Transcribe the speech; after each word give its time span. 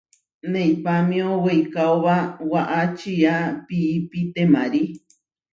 Neipámio 0.53 1.27
weikaóba 1.45 2.15
waʼá 2.51 2.79
čiá 2.97 3.35
piipi 3.67 4.19
temári. 4.33 4.81